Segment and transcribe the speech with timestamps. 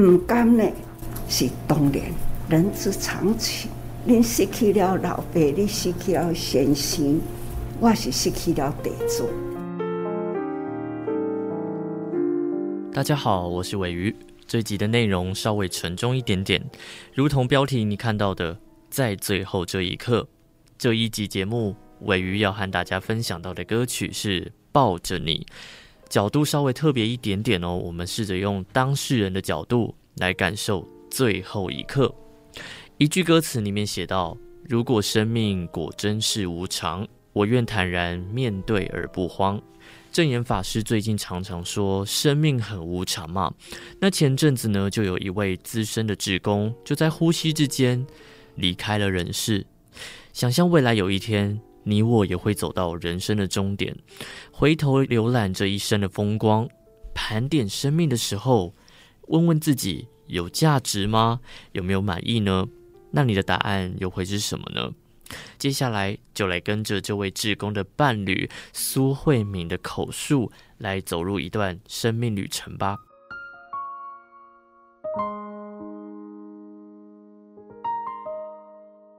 [0.00, 0.64] 唔甘呢，
[1.28, 2.02] 是当然，
[2.48, 3.70] 人之常情。
[4.02, 7.20] 你失去了老爸，你失去了先生，
[7.78, 9.28] 我是失去了地主。
[12.90, 14.16] 大家好，我是鮪鱼。
[14.46, 16.64] 这集的内容稍微沉重一点点，
[17.12, 18.58] 如同标题你看到的，
[18.88, 20.26] 在最后这一刻。
[20.78, 24.40] 这一集节目，鮪鱼要和大家分享到的歌曲是
[24.72, 25.46] 《抱着你》，
[26.10, 27.74] 角度稍微特别一点点哦。
[27.74, 32.14] 我们试着用当事人的角度来感受最后一刻。
[32.98, 34.36] 一句歌词里面写道
[34.68, 39.62] ：“如果生命果真是无常，我愿坦然面对而不慌。”
[40.12, 43.54] 证严法师最近常常说生命很无常嘛。
[44.00, 48.04] 那前阵子呢，就有一位资深的志工就在呼吸之间
[48.56, 49.64] 离开了人世。
[50.32, 53.96] 想象未来有一天，你我也会走到人生的终点，
[54.52, 56.68] 回头浏览这一生的风光，
[57.14, 58.74] 盘点生命的时候，
[59.28, 61.40] 问问自己有价值吗？
[61.72, 62.66] 有没有满意呢？
[63.10, 64.92] 那你的答案又会是什么呢？
[65.58, 72.96] 接下来就来跟着这位志工的伴侣苏慧敏的口述，来走入一段生命旅程吧。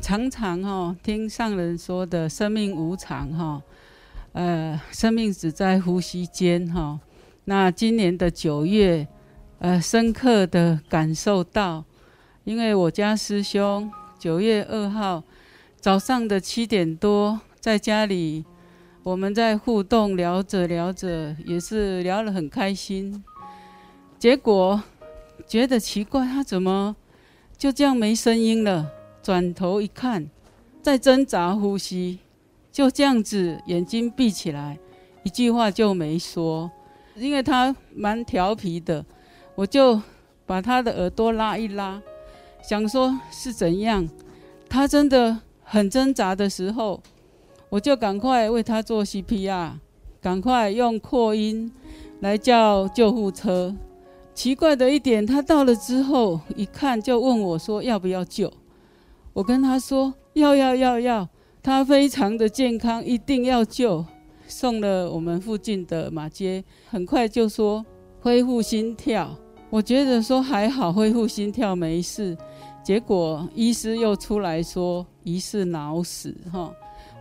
[0.00, 3.62] 常常哈听上人说的生命无常哈，
[4.32, 6.98] 呃，生命只在呼吸间哈。
[7.44, 9.06] 那今年的九月，
[9.58, 11.84] 呃，深刻的感受到，
[12.44, 15.22] 因为我家师兄九月二号。
[15.80, 18.44] 早上的七点多，在家里，
[19.04, 23.22] 我们在互动聊着聊着，也是聊得很开心。
[24.18, 24.82] 结果
[25.46, 26.96] 觉得奇怪，他怎么
[27.56, 28.90] 就这样没声音了？
[29.22, 30.28] 转头一看，
[30.82, 32.18] 在挣扎呼吸，
[32.70, 34.78] 就这样子眼睛闭起来，
[35.22, 36.70] 一句话就没说。
[37.16, 39.04] 因为他蛮调皮的，
[39.54, 40.00] 我就
[40.46, 42.00] 把他的耳朵拉一拉，
[42.62, 44.08] 想说是怎样。
[44.68, 45.40] 他真的。
[45.70, 46.98] 很挣扎的时候，
[47.68, 49.72] 我就赶快为他做 CPR，
[50.18, 51.70] 赶快用扩音
[52.20, 53.76] 来叫救护车。
[54.34, 58.50] 奇怪的一点，他到了之后一看就问我说要不要救。
[59.38, 61.28] 我跟他说要要要要，
[61.62, 64.04] 他非常的健康，一定要救。
[64.48, 67.86] 送了我们附近的马街，很快就说
[68.20, 69.38] 恢复心跳。
[69.70, 72.36] 我觉得说还好，恢复心跳没事。
[72.82, 76.72] 结果医师又出来说疑似脑死哈，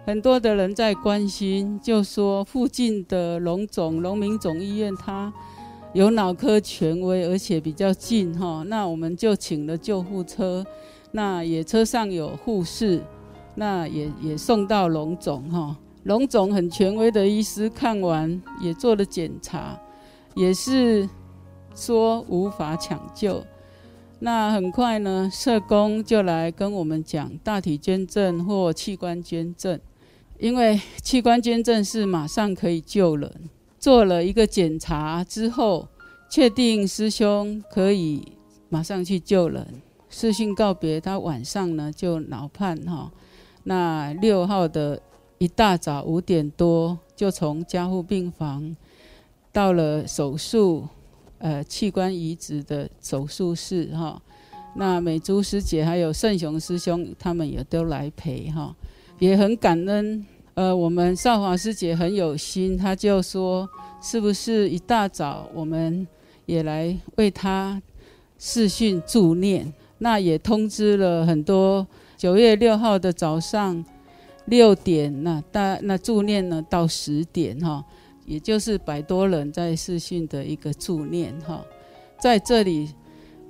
[0.03, 5.31] 很多的人在关心，就说附近的龙总龙民总医院他
[5.94, 10.66] 有脑科权威，而且比较近哈，那我们就请了救护车，
[11.17, 13.01] 那也车上有护士，
[13.55, 19.75] 那也也送到龙总哈，龙总很权威的医师看完也做了检查，
[20.35, 21.09] 也是
[21.73, 23.44] 说无法抢救。
[24.19, 29.79] 那很快呢，社工就来跟我们讲大体捐赠或器官捐赠，
[30.38, 33.49] 因为器官捐赠是马上可以救人。
[33.79, 35.88] 做了一个检查之后，
[36.29, 38.34] 确定师兄可以
[38.69, 39.81] 马上去救人。
[40.09, 43.12] 视讯告别，他晚上呢就脑判哈。
[43.63, 45.01] 那六号的
[45.38, 48.75] 一大早五点多，就从加护病房
[49.51, 50.88] 到了手术。
[51.40, 54.19] 呃，器官移植的手术室哈，
[54.75, 58.75] 那美珠师姐还有圣雄师兄，他们也都来陪哈，
[59.19, 60.25] 也很感恩。
[60.56, 63.69] 呃，我们少华师姐很有心，她就说，
[64.01, 66.07] 是不是一大早我们
[66.47, 67.79] 也来为他
[68.40, 69.72] 视讯助念？
[70.00, 71.88] 那也通知了很多。
[72.18, 73.84] 九月六号的早上
[74.46, 77.84] 六点，那大那助念呢到十点哈。
[78.25, 81.63] 也就是百多人在视讯的一个助念哈，
[82.19, 82.94] 在这里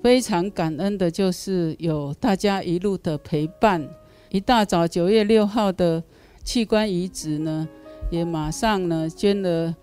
[0.04, 3.90] 非常感恩的就是有大家一路的陪伴。
[4.30, 6.04] 一大早九月六号的
[6.44, 7.68] 器官移植呢，
[8.12, 9.74] 也马上呢捐了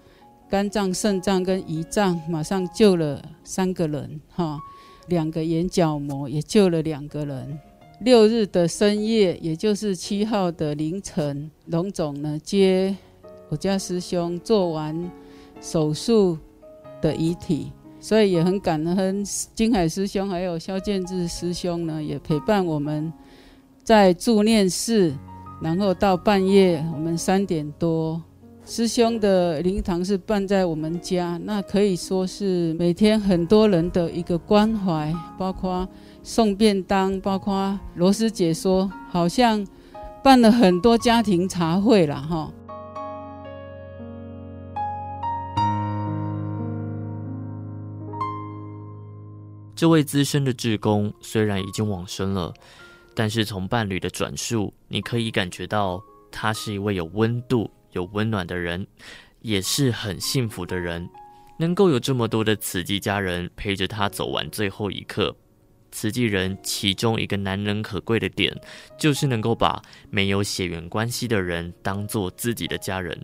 [0.48, 4.60] 肝脏、肾脏跟胰脏，马上救了三个人哈，
[5.08, 7.58] 两个眼角膜也救了两个人。
[8.00, 12.94] 六日的深夜，也就是七号的凌晨，龙总呢接。
[13.48, 15.10] 我家师兄做完
[15.60, 16.36] 手术
[17.00, 17.70] 的遗体，
[18.00, 19.24] 所以也很感恩
[19.54, 23.12] 金海师兄还有肖建志师兄呢，也陪伴我们
[23.84, 25.14] 在助念室，
[25.62, 28.20] 然后到半夜我们三点多，
[28.66, 35.86] 师兄的灵堂是办在我们家，那可以说是每天很多人的一个关怀，包括
[36.22, 39.66] 送便当，包括罗师姐说好像
[40.22, 42.50] 办了很多家庭茶会了哈。
[49.76, 52.54] 这位资深的志工虽然已经往生了，
[53.14, 56.02] 但是从伴侣的转述，你可以感觉到
[56.32, 58.86] 他是一位有温度、有温暖的人，
[59.40, 61.08] 也是很幸福的人，
[61.58, 65.34] 能够有这么多的慈济家人陪着他走完最后一刻。
[65.90, 68.52] 慈济人其中一个难能可贵的点，
[68.98, 69.80] 就是能够把
[70.10, 73.16] 没有血缘关系的人当做自己的家人。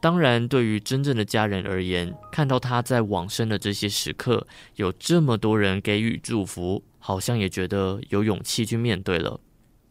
[0.00, 4.46] 当然，对于真正的家人而言，看到他在往生的这些时刻，
[4.76, 9.40] 有这么多人给予祝福，好像也觉得有勇气去面对了。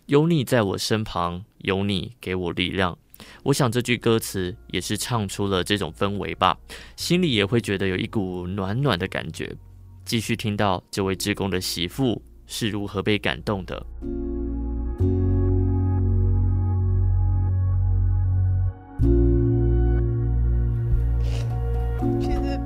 [0.05, 2.97] 有你在我身旁，有你给我力量。
[3.43, 6.57] 我想这句歌词也是唱出了这种氛围吧，
[6.95, 9.55] 心里也会觉得有一股暖暖的感觉。
[10.05, 13.85] 继续听到这位志工的媳妇是如何被感动的。
[22.19, 22.59] 其实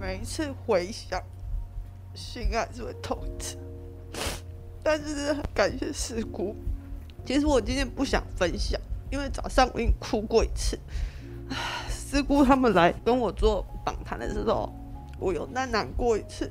[0.00, 1.20] 每一次回想，
[2.14, 3.56] 心还是会痛一。
[4.84, 6.56] 但是感谢师姑。
[7.24, 8.80] 其实我今天不想分享，
[9.12, 10.76] 因为早上我已经哭过一次。
[11.88, 14.72] 师姑他们来跟我做访谈的时候。
[15.18, 16.50] 我有那难过一次，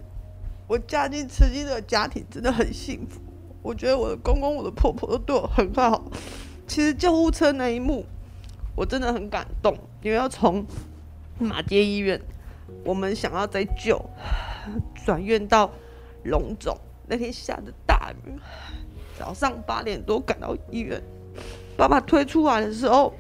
[0.66, 3.19] 我嫁进慈济的家庭真的很幸福。
[3.62, 6.02] 我觉得我的公公、我的婆婆都对我很好。
[6.66, 8.06] 其实救护车那一幕，
[8.74, 10.66] 我真的很感动，因为要从
[11.38, 12.22] 马街医院，
[12.86, 14.02] 我们想要再救，
[15.04, 15.69] 转院到
[16.24, 16.78] 龙总。
[17.08, 18.40] 那天下着大雨，
[19.19, 21.04] 早上八点多赶到医院，
[21.78, 23.14] 爸爸推出来的时候，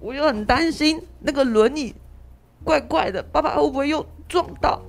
[0.00, 1.94] 我又很担心那个轮椅
[2.62, 4.04] 怪怪的，爸爸会不会又？
[4.26, 4.80] 撞到，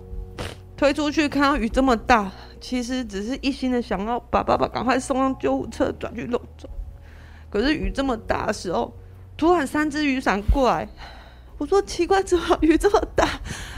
[0.77, 2.31] 推出去看到雨这么大，
[2.61, 6.69] 其实只是一心的想要把爸爸赶快送上救护车转去龙总。
[7.49, 8.93] 可是雨这么大的时候，
[9.35, 10.87] 突然三只雨伞过来，
[11.57, 13.27] 我说奇怪，怎么雨这么大？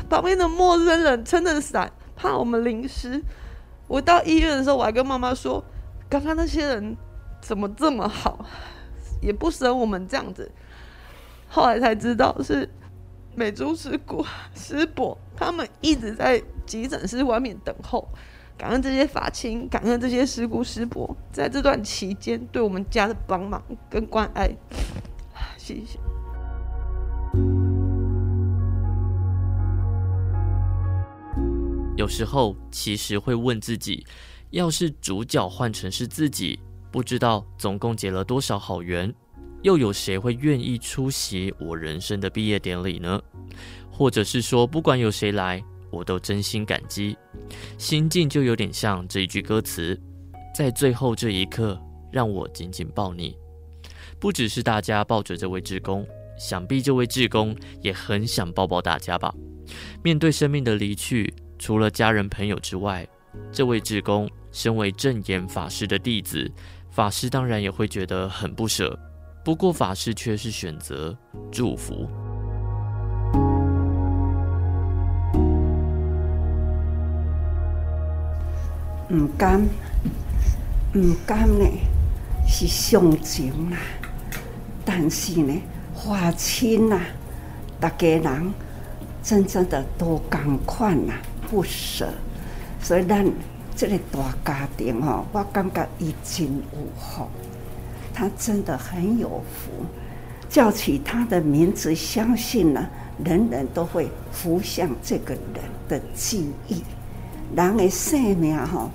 [0.08, 3.22] 旁边的陌生人撑着伞，怕我们淋湿。
[3.88, 5.62] 我到医院的时候，我还跟妈妈说，
[6.08, 6.96] 刚刚那些人
[7.42, 8.46] 怎么这么好，
[9.22, 10.52] 也不舍我们这样子。
[11.48, 12.69] 后来才知道是。
[13.40, 14.25] 美珠师姑、
[14.56, 18.10] 师伯，他们一直在急诊室外面等候。
[18.58, 24.50] 感恩这些法亲，感恩这些师姑师伯，在这段期间对我们家的帮忙跟关爱，
[25.56, 26.00] 谢谢。
[31.96, 34.04] 有时候其实会问自己，
[34.50, 36.60] 要是主角换成是自己，
[36.92, 39.13] 不知道总共结了多少好缘。
[39.63, 43.22] 又有谁会愿意出席我人生的毕业典礼呢？
[43.92, 45.62] 或者是说，不管有谁来，
[45.92, 47.18] 我都真心感激。
[47.78, 50.00] 心境就有点像这一句歌词，
[50.56, 51.78] 在最后这一刻，
[52.12, 53.36] 让我紧紧抱你。
[54.19, 56.07] 不只是大家抱着这位志工，
[56.38, 59.34] 想必这位志工也很想抱抱大家吧。
[60.04, 63.06] 面对生命的离去，除了家人朋友之外，
[63.51, 66.50] 这位志工身为正言法师的弟子，
[66.98, 68.98] 法师当然也会觉得很不舍。
[69.46, 71.16] 不过法师却是选择
[71.52, 72.10] 祝福。
[79.12, 79.62] 唔甘，
[80.96, 81.70] 唔甘呢
[82.48, 83.78] 是上情啦，
[84.84, 85.54] 但是呢，
[85.94, 87.00] 法亲呐，
[87.80, 88.54] 大家人
[89.22, 91.14] 真正的都共款呐，
[91.48, 92.10] 不舍。
[92.82, 93.24] 所以咱
[93.77, 97.27] 这个大家庭哦，我感觉已经有福。
[98.12, 99.86] 他真的很有福，
[100.50, 102.89] 叫起他的名字，相信呢，
[103.24, 106.81] 人人都会浮想这个人的记忆。
[107.55, 108.89] 人的生命哈，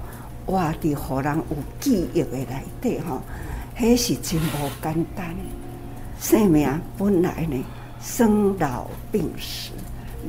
[0.44, 3.22] 活的互人有记忆的来对哈，
[3.76, 5.32] 还是真不简单。
[6.18, 7.64] 生命本来呢，
[8.00, 9.70] 生老病死，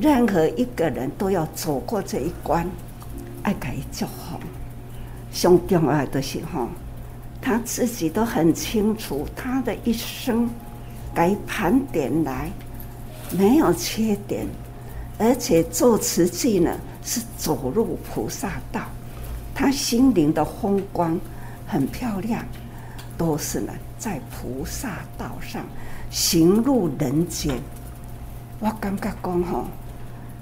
[0.00, 2.64] 任何一个人都要走过这一关，
[3.44, 4.38] 爱给祝福。
[5.30, 6.68] 上重要的是哈。
[7.40, 10.48] 他自己都很清楚，他的一生
[11.14, 12.50] 改盘点来
[13.36, 14.46] 没有缺点，
[15.18, 18.80] 而且做慈济呢是走入菩萨道，
[19.54, 21.20] 他心灵的风光
[21.66, 22.42] 很漂亮，
[23.18, 25.62] 都是呢在菩萨道上
[26.10, 27.54] 行入人间。
[28.58, 29.66] 我感觉讲吼，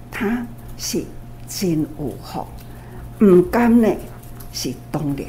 [0.09, 0.47] 他
[0.79, 1.05] 是
[1.49, 2.47] 真有福，
[3.23, 3.89] 唔甘呢
[4.53, 5.27] 是当然，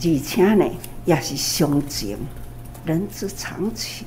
[0.00, 0.64] 而且呢。
[1.04, 2.18] 也是伤情，
[2.84, 4.06] 人之常情。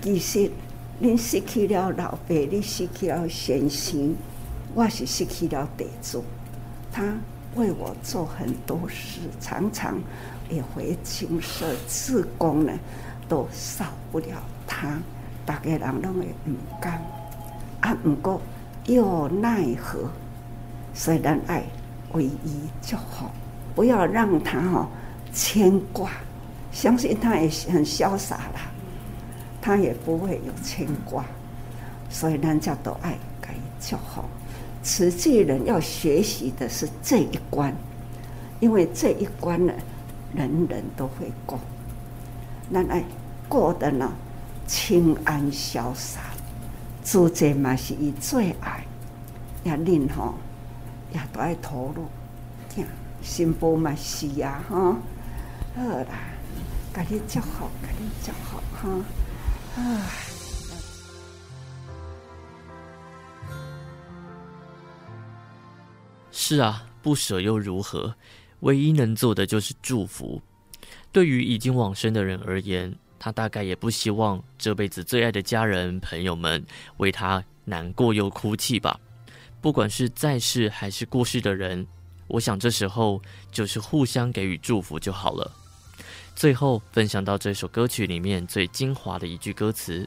[0.00, 0.50] 其实，
[0.98, 4.14] 你失去了老爸，你失去了先生，
[4.72, 6.24] 我是失去了地主。
[6.90, 7.02] 他
[7.56, 10.00] 为我做很多事，常常
[10.48, 12.72] 也会请社自工呢，
[13.28, 14.98] 都少不了他。
[15.44, 17.02] 大家人拢会唔甘，
[17.80, 18.40] 啊，不过
[18.86, 20.08] 又奈何？
[20.94, 21.62] 虽然爱
[22.14, 23.30] 唯一就好，
[23.74, 24.88] 不要让他哈
[25.32, 26.10] 牵挂。
[26.72, 28.62] 相信他也很潇洒啦，
[29.62, 31.24] 他也不会有牵挂，
[32.10, 34.24] 所以人家都爱给祝福。
[34.82, 37.72] 慈济人要学习的是这一关，
[38.58, 39.72] 因为这一关呢，
[40.34, 41.58] 人人都会过。
[42.68, 43.04] 那来
[43.48, 44.12] 过得呢，
[44.66, 46.20] 清安潇洒，
[47.04, 48.84] 做这嘛是伊最爱，
[49.62, 50.34] 要令吼
[51.14, 52.06] 也都爱投入，
[52.68, 52.84] 听
[53.22, 54.98] 新妇嘛是呀，哈，
[55.76, 56.30] 好啦。
[56.92, 58.88] 感觉较好，感觉较好哈！
[66.30, 68.14] 是啊，不舍又如何？
[68.60, 70.40] 唯一能做的就是祝福。
[71.10, 76.64] 对于已经往生的人而言，他大概也不希望这辈子最爱的家人朋友们
[76.98, 79.00] 为他难过又哭泣吧。
[79.64, 81.86] 不管是在世还是过世的人，
[82.28, 85.50] 我想这时候就是互相给予祝福就好了。
[86.36, 90.06] 最后分享到这首歌曲里面最精华的一句歌词：“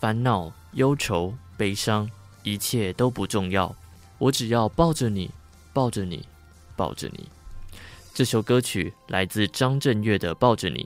[0.00, 2.10] 烦恼、忧愁、悲伤，
[2.42, 3.72] 一切都不重要，
[4.18, 5.30] 我只要抱着你，
[5.72, 6.26] 抱着你，
[6.74, 7.28] 抱着你。”
[8.12, 10.82] 这首歌曲来自张震岳的《抱着你》。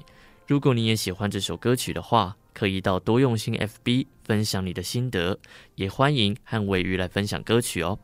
[0.46, 5.38] 如果你也喜欢这首歌曲的话，可以到多用心 FB 分享你的心得，
[5.74, 7.98] 也欢迎和尾鱼来分享歌曲哦。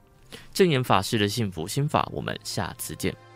[0.52, 3.29] 正言法师的幸福心法，我们下次见。